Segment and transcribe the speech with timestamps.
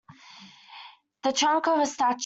[1.21, 2.17] The trunk of a statue.